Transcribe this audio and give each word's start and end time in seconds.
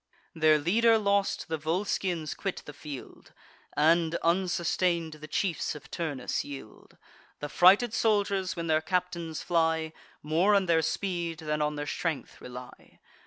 Their 0.33 0.57
leader 0.57 0.97
lost, 0.97 1.47
the 1.47 1.59
Volscians 1.59 2.33
quit 2.35 2.63
the 2.65 2.73
field, 2.73 3.33
And, 3.77 4.15
unsustain'd, 4.23 5.13
the 5.21 5.27
chiefs 5.27 5.75
of 5.75 5.91
Turnus 5.91 6.43
yield. 6.43 6.97
The 7.39 7.49
frighted 7.49 7.93
soldiers, 7.93 8.55
when 8.55 8.65
their 8.65 8.81
captains 8.81 9.43
fly, 9.43 9.93
More 10.23 10.55
on 10.55 10.65
their 10.65 10.81
speed 10.81 11.37
than 11.37 11.61
on 11.61 11.75
their 11.75 11.85
strength 11.85 12.41
rely. 12.41 12.99